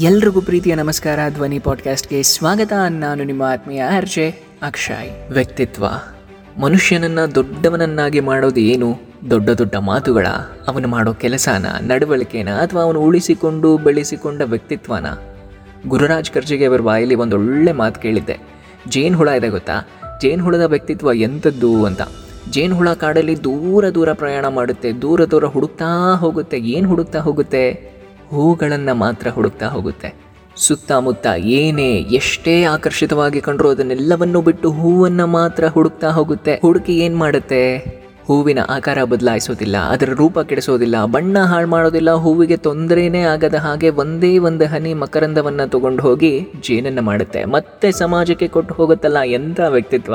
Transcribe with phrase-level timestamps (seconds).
[0.00, 1.18] ಎಲ್ರಿಗೂ ಪ್ರೀತಿಯ ನಮಸ್ಕಾರ.
[1.28, 2.72] ಧ್ವನಿ ಪಾಡ್ಕಾಸ್ಟ್ಗೆ ಸ್ವಾಗತ.
[2.88, 4.30] ನಾನು ನಿಮ್ಮ ಆತ್ಮೀಯ ಅರ್ಜೆ
[4.62, 5.32] ಅಕ್ಷಯ್.
[5.32, 5.84] ವ್ಯಕ್ತಿತ್ವ.
[6.60, 9.00] ಮನುಷ್ಯನನ್ನ ದೊಡ್ಡವನನ್ನಾಗಿ ಮಾಡೋದು ಏನು?
[9.30, 10.26] ದೊಡ್ಡ ದೊಡ್ಡ ಮಾತುಗಳ.
[10.68, 15.06] ಅವನು ಮಾಡೋ ಕೆಲಸನ, ನಡವಳಿಕೆನ ಅಥವಾ ಅವನು ಉಳಿಸಿಕೊಂಡು ಬೆಳೆಸಿಕೊಂಡ ವ್ಯಕ್ತಿತ್ವನ.
[15.88, 18.38] ಗುರುರಾಜ್ ಕರ್ಜಿಗೆ ಅವರ ಬಾಯಲ್ಲಿ ಒಂದು ಒಳ್ಳೆ ಮಾತು ಕೇಳಿದ್ದೆ.
[18.88, 19.88] ಜೇನು ಹುಳ ಇದೆ ಗೊತ್ತಾ?
[20.22, 22.02] ಜೇನು ಹುಳದ ವ್ಯಕ್ತಿತ್ವ ಎಂಥದ್ದು ಅಂತ.
[22.50, 25.02] ಜೇನು ಹುಳ ಕಾಡಲ್ಲಿ ದೂರ ದೂರ ಪ್ರಯಾಣ ಮಾಡುತ್ತೆ.
[25.02, 26.58] ದೂರ ದೂರ ಹುಡುಕ್ತಾ ಹೋಗುತ್ತೆ.
[26.58, 27.97] ಏನು ಹುಡುಕ್ತಾ ಹೋಗುತ್ತೆ?
[28.30, 30.14] ಹೂಗಳನ್ನು ಮಾತ್ರ ಹುಡುಕ್ತಾ ಹೋಗುತ್ತೆ.
[30.56, 36.54] ಸುತ್ತಮುತ್ತ ಏನೇ ಎಷ್ಟೇ ಆಕರ್ಷಿತವಾಗಿ ಕಂಡ್ರೂ ಅದನ್ನೆಲ್ಲವನ್ನು ಬಿಟ್ಟು ಹೂವನ್ನು ಮಾತ್ರ ಹುಡುಕ್ತಾ ಹೋಗುತ್ತೆ.
[36.54, 37.97] ಹುಡುಕಿ ಏನು ಮಾಡುತ್ತೆ?
[38.28, 44.64] ಹೂವಿನ ಆಕಾರ ಬದಲಾಯಿಸೋದಿಲ್ಲ, ಅದರ ರೂಪ ಕೆಡಿಸೋದಿಲ್ಲ, ಬಣ್ಣ ಹಾಳು ಮಾಡೋದಿಲ್ಲ, ಹೂವಿಗೆ ತೊಂದರೆನೇ ಆಗದ ಹಾಗೆ ಒಂದೇ ಒಂದು
[44.72, 46.30] ಹನಿ ಮಕರಂದವನ್ನು ತಗೊಂಡು ಹೋಗಿ
[46.66, 47.42] ಜೇನನ್ನು ಮಾಡುತ್ತೆ.
[47.54, 50.14] ಮತ್ತೆ ಸಮಾಜಕ್ಕೆ ಕೊಟ್ಟು ಹೋಗುತ್ತಲ್ಲ ಎಂಥ ವ್ಯಕ್ತಿತ್ವ?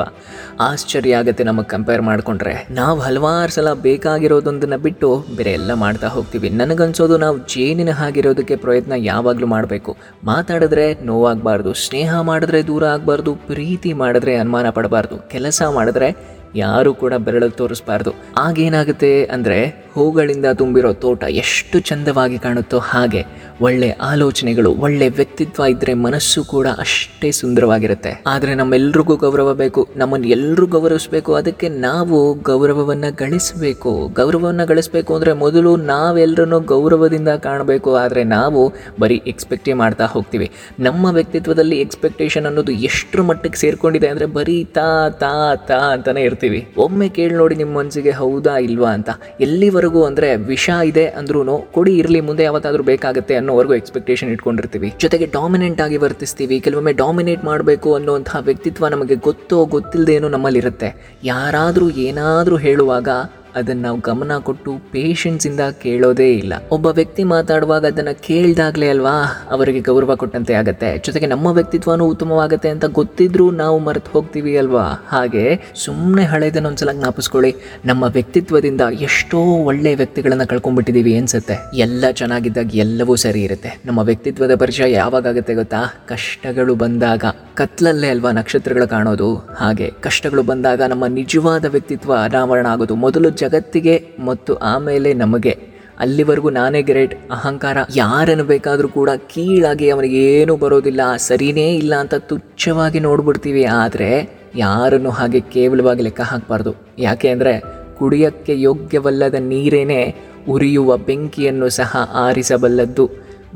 [0.68, 2.54] ಆಶ್ಚರ್ಯ ಆಗುತ್ತೆ ನಮಗೆ ಕಂಪೇರ್ ಮಾಡಿಕೊಂಡ್ರೆ.
[2.70, 6.50] ನಾವು ಹಲವಾರು ಸಲ ಬೇಕಾಗಿರೋದೊಂದನ್ನು ಬಿಟ್ಟು ಬೇರೆ ಎಲ್ಲ ಮಾಡ್ತಾ ಹೋಗ್ತೀವಿ.
[6.60, 9.94] ನನಗನ್ಸೋದು ನಾವು ಜೇನಿನ ಹಾಗಿರೋದಕ್ಕೆ ಪ್ರಯತ್ನ ಯಾವಾಗಲೂ ಮಾಡಬೇಕು.
[10.24, 16.10] ಮಾತಾಡಿದ್ರೆ ನೋವಾಗಬಾರ್ದು, ಸ್ನೇಹ ಮಾಡಿದ್ರೆ ದೂರ ಆಗಬಾರ್ದು, ಪ್ರೀತಿ ಮಾಡಿದ್ರೆ ಅನುಮಾನ ಪಡಬಾರ್ದು, ಕೆಲಸ ಮಾಡಿದ್ರೆ
[16.56, 18.14] ಯಾರು ಕೂಡ ಬೆರಳು ತೋರಿಸ್ಬಾರ್ದು.
[18.38, 23.22] ಆಗೇನಾಗುತ್ತೆ ಅಂದರೆ ಹೂಗಳಿಂದ ತುಂಬಿರೋ ತೋಟ ಎಷ್ಟು ಚಂದವಾಗಿ ಕಾಣುತ್ತೋ ಹಾಗೆ
[23.66, 28.12] ಒಳ್ಳೆ ಆಲೋಚನೆಗಳು, ಒಳ್ಳೆ ವ್ಯಕ್ತಿತ್ವ ಇದ್ದರೆ ಮನಸ್ಸು ಕೂಡ ಅಷ್ಟೇ ಸುಂದರವಾಗಿರುತ್ತೆ.
[28.32, 33.92] ಆದರೆ ನಮ್ಮೆಲ್ರಿಗೂ ಗೌರವ ಬೇಕು, ನಮ್ಮನ್ನು ಎಲ್ಲರೂ ಗೌರವಿಸಬೇಕು, ಅದಕ್ಕೆ ನಾವು ಗೌರವವನ್ನು ಗಳಿಸಬೇಕು.
[34.20, 38.62] ಗೌರವವನ್ನು ಗಳಿಸಬೇಕು ಅಂದರೆ ಮೊದಲು ನಾವೆಲ್ಲರನ್ನು ಗೌರವದಿಂದ ಕಾಣಬೇಕು, ಆದರೆ ನಾವು
[39.04, 40.48] ಬರೀ ಎಕ್ಸ್ಪೆಕ್ಟೇ ಮಾಡ್ತಾ ಹೋಗ್ತೀವಿ.
[40.88, 44.88] ನಮ್ಮ ವ್ಯಕ್ತಿತ್ವದಲ್ಲಿ ಎಕ್ಸ್ಪೆಕ್ಟೇಷನ್ ಅನ್ನೋದು ಎಷ್ಟು ಮಟ್ಟಿಗೆ ಸೇರ್ಕೊಂಡಿದೆ ಅಂದರೆ ಬರೀ ತಾ
[45.22, 45.32] ತಾ
[45.70, 46.62] ತಾ ಅಂತಾನೆ ಇರ್ತೀವಿ.
[46.86, 49.10] ಒಮ್ಮೆ ಕೇಳಿ ನೋಡಿ ನಿಮ್ಮ ಮನಸ್ಸಿಗೆ ಹೌದಾ, ಇಲ್ವಾ ಅಂತ.
[49.46, 54.94] ಎಲ್ಲಿವರೆಗೂ ಅಂದರೆ ವಿಷ ಇದೆ ಅಂದ್ರೂ ಕೊಡಿ, ಇರಲಿ, ಮುಂದೆ ಯಾವತ್ತಾದ್ರೂ ಬೇಕಾಗುತ್ತೆ ಅನ್ನೋವರೆಗೂ ಎಕ್ಸ್ಪೆಕ್ಟೇಷನ್ ಇಟ್ಕೊಂಡಿರ್ತೀವಿ.
[55.00, 56.60] ಜೊತೆಗೆ ಡಾಮಿನೆಂಟ್ ಆಗಿ ವರ್ತಿಸ್ತೀವಿ.
[56.60, 60.90] ಕೆಲವೊಮ್ಮೆ ಡಾಮಿನೇಟ್ ಮಾಡಬೇಕು ಅನ್ನುವಂತಹ ವ್ಯಕ್ತಿತ್ವ ನಮಗೆ ಗೊತ್ತೋ ಗೊತ್ತಿಲ್ಲದೇನೋ ನಮ್ಮಲ್ಲಿರುತ್ತೆ.
[61.24, 63.08] ಯಾರಾದರೂ ಏನಾದರೂ ಹೇಳುವಾಗ
[63.54, 66.52] ಅದನ್ನು ನಾವು ಗಮನ ಕೊಟ್ಟು ಪೇಷನ್ಸಿಂದ ಕೇಳೋದೇ ಇಲ್ಲ.
[66.70, 69.46] ಒಬ್ಬ ವ್ಯಕ್ತಿ ಮಾತಾಡುವಾಗ ಅದನ್ನು ಕೇಳಿದಾಗಲೇ ಅಲ್ವಾ?
[69.50, 71.02] ಅವರಿಗೆ ಗೌರವ ಕೊಟ್ಟಂತೆ ಆಗುತ್ತೆ.
[71.06, 75.04] ಜೊತೆಗೆ ನಮ್ಮ ವ್ಯಕ್ತಿತ್ವನೂ ಉತ್ತಮವಾಗುತ್ತೆ ಅಂತ ಗೊತ್ತಿದ್ರೂ ನಾವು ಮರೆತು ಹೋಗ್ತೀವಿ ಅಲ್ವಾ?
[75.08, 77.54] ಹಾಗೆ ಸುಮ್ಮನೆ ಹಳೆದನ್ನ ಒಂದ್ಸಲ ಜ್ಞಾಪಿಸ್ಕೊಳ್ಳಿ.
[77.84, 81.54] ನಮ್ಮ ವ್ಯಕ್ತಿತ್ವದಿಂದ ಎಷ್ಟೋ ಒಳ್ಳೆ ವ್ಯಕ್ತಿಗಳನ್ನು ಕಳ್ಕೊಂಡ್ಬಿಟ್ಟಿದ್ದೀವಿ ಅನ್ಸುತ್ತೆ.
[81.74, 83.80] ಎಲ್ಲ ಚೆನ್ನಾಗಿದ್ದಾಗ ಎಲ್ಲವೂ ಸರಿ ಇರುತ್ತೆ.
[83.86, 85.76] ನಮ್ಮ ವ್ಯಕ್ತಿತ್ವದ ಪರಿಚಯ ಯಾವಾಗ ಆಗುತ್ತೆ ಗೊತ್ತಾ?
[86.08, 87.24] ಕಷ್ಟಗಳು ಬಂದಾಗ.
[87.54, 89.34] ಕತ್ಲಲ್ಲೇ ಅಲ್ವಾ ನಕ್ಷತ್ರಗಳು ಕಾಣೋದು?
[89.34, 93.94] ಹಾಗೆ ಕಷ್ಟಗಳು ಬಂದಾಗ ನಮ್ಮ ನಿಜವಾದ ವ್ಯಕ್ತಿತ್ವ ಅನಾವರಣ ಆಗೋದು ಮೊದಲು ಜಗತ್ತಿಗೆ
[94.24, 95.54] ಮತ್ತು ಆಮೇಲೆ ನಮಗೆ.
[95.98, 97.14] ಅಲ್ಲಿವರೆಗೂ ನಾನೇ ಗ್ರೇಟ್.
[97.30, 101.02] ಅಹಂಕಾರ ಯಾರನ್ನು ಬೇಕಾದರೂ ಕೂಡ ಕೀಳಾಗಿ ಅವನಿಗೆ ಏನೂ ಬರೋದಿಲ್ಲ.
[101.16, 103.64] ಸರಿನೇ ಇಲ್ಲ ಅಂತ ತುಚ್ಛವಾಗಿ ನೋಡ್ಬಿಡ್ತೀವಿ.
[103.64, 104.10] ಆದರೆ
[104.56, 106.72] ಯಾರನ್ನು ಹಾಗೆ ಕೇವಲವಾಗಿ ಲೆಕ್ಕ ಹಾಕಬಾರ್ದು.
[106.98, 107.54] ಯಾಕೆ ಅಂದರೆ
[107.98, 110.14] ಕುಡಿಯೋಕ್ಕೆ ಯೋಗ್ಯವಲ್ಲದ ನೀರೇನೇ
[110.48, 113.04] ಉರಿಯುವ ಬೆಂಕಿಯನ್ನು ಸಹ ಆರಿಸಬಲ್ಲದ್ದು.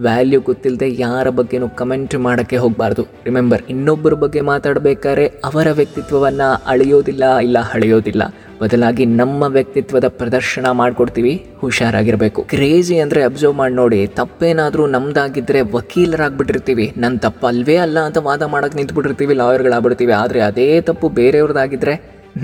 [0.06, 3.02] ವ್ಯಾಲ್ಯೂ ಗೊತ್ತಿಲ್ಲದೆ ಯಾರ ಬಗ್ಗೆನೂ ಕಮೆಂಟ್ ಮಾಡೋಕ್ಕೆ ಹೋಗಬಾರ್ದು.
[3.28, 8.22] ರಿಮೆಂಬರ್ ಇನ್ನೊಬ್ಬರ ಬಗ್ಗೆ ಮಾತಾಡಬೇಕಾದ್ರೆ ಅವರ ವ್ಯಕ್ತಿತ್ವವನ್ನು ಅಳೆಯೋದಿಲ್ಲ, ಇಲ್ಲ ಹಳೆಯೋದಿಲ್ಲ
[8.60, 11.32] ಬದಲಾಗಿ ನಮ್ಮ ವ್ಯಕ್ತಿತ್ವದ ಪ್ರದರ್ಶನ ಮಾಡಿಕೊಡ್ತೀವಿ,
[11.62, 12.40] ಹುಷಾರಾಗಿರಬೇಕು.
[12.52, 16.86] ಕ್ರೇಜಿ ಅಂದರೆ ಅಬ್ಸರ್ವ್ ಮಾಡಿ ನೋಡಿ, ತಪ್ಪೇನಾದರೂ ನಮ್ದಾಗಿದ್ದರೆ ವಕೀಲರಾಗ್ಬಿಟ್ಟಿರ್ತೀವಿ.
[17.04, 21.96] ನನ್ನ ತಪ್ಪು ಅಲ್ವೇ ಅಲ್ಲ ಅಂತ ವಾದ ಮಾಡೋಕ್ಕೆ ನಿಂತ್ಬಿಟ್ಟಿರ್ತೀವಿ ಲಾಯರ್ಗಳಾಗ್ಬಿಡ್ತೀವಿ ಆದರೆ ಅದೇ ತಪ್ಪು ಬೇರೆಯವ್ರದ್ದಾಗಿದ್ದರೆ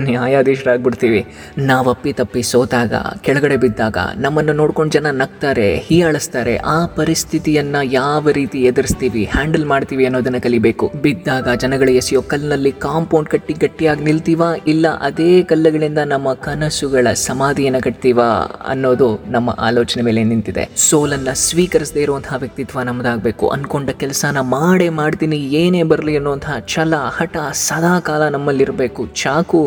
[0.07, 1.21] ನ್ಯಾಯಾಧೀಶರಾಗ್ಬಿಡ್ತೀವಿ
[1.69, 2.93] ನಾವು ಅಪ್ಪಿ ತಪ್ಪಿ ಸೋತಾಗ,
[3.25, 6.55] ಕೆಳಗಡೆ ಬಿದ್ದಾಗ ನಮ್ಮನ್ನು ನೋಡ್ಕೊಂಡು ಜನ ನಗ್ತಾರೆ, ಹೀಯಾಳಿಸ್ತಾರೆ.
[6.75, 10.87] ಆ ಪರಿಸ್ಥಿತಿಯನ್ನು ಯಾವ ರೀತಿ ಎದುರಿಸ್ತೀವಿ, ಹ್ಯಾಂಡಲ್ ಮಾಡ್ತೀವಿ ಅನ್ನೋದನ್ನು ಕಲಿಬೇಕು.
[11.05, 18.21] ಬಿದ್ದಾಗ ಜನಗಳು ಎಸೆಯೋ ಕಲ್ಲಿನಲ್ಲಿ ಕಾಂಪೌಂಡ್ ಕಟ್ಟಿ ಗಟ್ಟಿಯಾಗಿ ನಿಲ್ತೀವಾ, ಇಲ್ಲ ಅದೇ ಕಲ್ಲುಗಳಿಂದ ನಮ್ಮ ಕನಸುಗಳ ಸಮಾಧಿಯನ್ನು ಕಟ್ತೀವ
[18.67, 20.65] ಅನ್ನೋದು ನಮ್ಮ ಆಲೋಚನೆ ಮೇಲೆ ನಿಂತಿದೆ.
[20.89, 27.99] ಸೋಲನ್ನ ಸ್ವೀಕರಿಸದೇ ಇರುವಂತಹ ವ್ಯಕ್ತಿತ್ವ ನಮ್ಮದಾಗಬೇಕು ಅನ್ಕೊಂಡ ಕೆಲಸನ ಮಾಡೇ ಮಾಡ್ತೀನಿ, ಏನೇ ಬರಲಿ ಅನ್ನುವಂತಹ ಛಲ, ಹಠ ಸದಾ
[27.99, 29.05] ಕಾಲ ನಮ್ಮಲ್ಲಿರಬೇಕು.
[29.23, 29.61] ಚಾಕು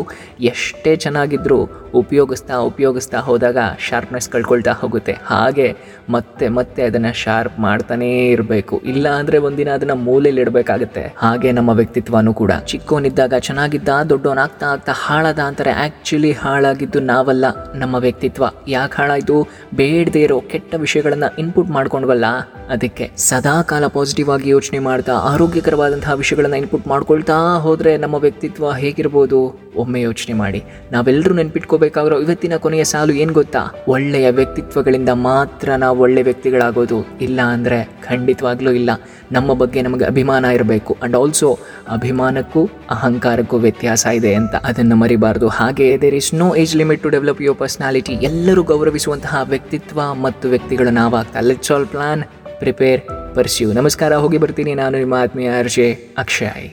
[0.51, 1.61] ಎಷ್ಟೇ ಚೆನ್ನಾಗಿದ್ದರೂ
[2.01, 3.59] ಉಪಯೋಗಿಸ್ತಾ ಉಪಯೋಗಿಸ್ತಾ ಹೋದಾಗ
[3.89, 5.15] ಶಾರ್ಪ್ನೆಸ್ ಕಳ್ಕೊಳ್ತಾ ಹೋಗುತ್ತೆ.
[5.31, 5.69] ಹಾಗೆ
[6.11, 8.75] ಮತ್ತೆ ಮತ್ತೆ ಅದನ್ನು ಶಾರ್ಪ್ ಮಾಡ್ತಾನೇ ಇರಬೇಕು.
[8.93, 11.05] ಇಲ್ಲ ಅಂದರೆ ಒಂದಿನ ಅದನ್ನು ಮೂಲೆಯಲ್ಲಿ ಇಡಬೇಕಾಗುತ್ತೆ.
[11.19, 12.53] ಹಾಗೆ ನಮ್ಮ ವ್ಯಕ್ತಿತ್ವನೂ ಕೂಡ.
[12.73, 15.73] ಚಿಕ್ಕವನಿದ್ದಾಗ ಚೆನ್ನಾಗಿದ್ದ ದೊಡ್ಡವನಾಗ್ತಾ ಆಗ್ತಾ ಹಾಳಾದ ಅಂತಾರೆ.
[15.85, 18.45] ಆ್ಯಕ್ಚುಲಿ ಹಾಳಾಗಿದ್ದು ನಾವಲ್ಲ, ನಮ್ಮ ವ್ಯಕ್ತಿತ್ವ.
[18.69, 19.39] ಯಾಕೆ ಹಾಳಾಯಿತು?
[19.75, 22.27] ಬೇಡದೇ ಇರೋ ಕೆಟ್ಟ ವಿಷಯಗಳನ್ನು ಇನ್ಪುಟ್ ಮಾಡ್ಕೊಂಡ್ವಲ್ಲ,
[22.75, 23.09] ಅದಕ್ಕೆ.
[23.29, 29.41] ಸದಾ ಕಾಲ ಪಾಸಿಟಿವ್ ಆಗಿ ಯೋಚನೆ ಮಾಡ್ತಾ, ಆರೋಗ್ಯಕರವಾದಂತಹ ವಿಷಯಗಳನ್ನು ಇನ್ಪುಟ್ ಮಾಡ್ಕೊಳ್ತಾ ಹೋದರೆ ನಮ್ಮ ವ್ಯಕ್ತಿತ್ವ ಹೇಗಿರ್ಬೋದು?
[29.77, 30.61] ಒಮ್ಮೆ ಯೋಚನೆ ಮಾಡಿ.
[30.95, 33.63] ನಾವೆಲ್ಲರೂ ನೆನ್ಪಿಟ್ಕೋಬೇಕಾಗಿರೋ ಇವತ್ತಿನ ಕೊನೆಯ ಸಾಲು ಏನು ಗೊತ್ತಾ?
[33.95, 38.91] ಒಳ್ಳೆಯ ವ್ಯಕ್ತಿತ್ವಗಳಿಂದ ಮಾತ್ರ ನಾವು ಒಳ್ಳೆ ವ್ಯಕ್ತಿಗಳಾಗೋದು ಇಲ್ಲ ಅಂದರೆ ಖಂಡಿತವಾಗ್ಲೂ ಇಲ್ಲ.
[39.37, 40.93] ನಮ್ಮ ಬಗ್ಗೆ ನಮಗೆ ಅಭಿಮಾನ ಇರಬೇಕು.
[40.99, 41.49] ಆ್ಯಂಡ್ ಆಲ್ಸೋ
[41.97, 42.63] ಅಭಿಮಾನಕ್ಕೂ
[42.97, 45.49] ಅಹಂಕಾರಕ್ಕೂ ವ್ಯತ್ಯಾಸ ಇದೆ ಅಂತ ಅದನ್ನು ಮರಿಬಾರ್ದು.
[45.59, 50.93] ಹಾಗೆ there is no age limit to develop your personality ಎಲ್ಲರೂ ಗೌರವಿಸುವಂತಹ ವ್ಯಕ್ತಿತ್ವ ಮತ್ತು ವ್ಯಕ್ತಿಗಳು
[51.01, 51.41] ನಾವಾಗ್ತಾ.
[51.51, 52.25] Let's all plan
[52.63, 53.03] prepare
[53.37, 55.89] pursue ನಮಸ್ಕಾರ, ಹೋಗಿ ಬರ್ತೀನಿ ನಾನು ನಿಮ್ಮ ಆತ್ಮೀಯ ಅರ್ಜೆ
[56.23, 56.69] ಅಕ್ಷಯ್.